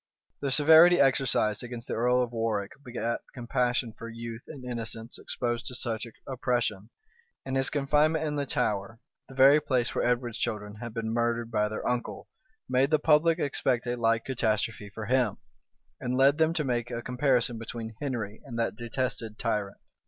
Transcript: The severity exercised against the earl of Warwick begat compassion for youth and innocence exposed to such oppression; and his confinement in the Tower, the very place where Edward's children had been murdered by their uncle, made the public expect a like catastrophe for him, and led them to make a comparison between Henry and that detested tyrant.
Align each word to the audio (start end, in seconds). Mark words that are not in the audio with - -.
The 0.39 0.49
severity 0.49 0.99
exercised 0.99 1.61
against 1.63 1.87
the 1.87 1.93
earl 1.93 2.23
of 2.23 2.31
Warwick 2.31 2.71
begat 2.83 3.19
compassion 3.35 3.93
for 3.95 4.09
youth 4.09 4.41
and 4.47 4.65
innocence 4.65 5.19
exposed 5.19 5.67
to 5.67 5.75
such 5.75 6.07
oppression; 6.25 6.89
and 7.45 7.55
his 7.55 7.69
confinement 7.69 8.25
in 8.25 8.35
the 8.35 8.47
Tower, 8.47 8.99
the 9.29 9.35
very 9.35 9.61
place 9.61 9.93
where 9.93 10.03
Edward's 10.03 10.39
children 10.39 10.77
had 10.77 10.95
been 10.95 11.13
murdered 11.13 11.51
by 11.51 11.69
their 11.69 11.87
uncle, 11.87 12.27
made 12.67 12.89
the 12.89 12.97
public 12.97 13.37
expect 13.37 13.85
a 13.85 13.95
like 13.95 14.25
catastrophe 14.25 14.89
for 14.89 15.05
him, 15.05 15.37
and 15.99 16.17
led 16.17 16.39
them 16.39 16.51
to 16.55 16.63
make 16.63 16.89
a 16.89 17.03
comparison 17.03 17.59
between 17.59 17.93
Henry 18.01 18.41
and 18.43 18.57
that 18.57 18.75
detested 18.75 19.37
tyrant. 19.37 19.77